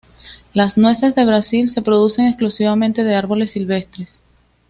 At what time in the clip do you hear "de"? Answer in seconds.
1.13-1.25, 3.03-3.13